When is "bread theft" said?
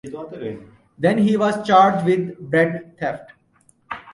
2.49-3.33